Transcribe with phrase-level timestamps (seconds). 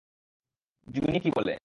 [0.87, 1.53] জুনি কি বলে?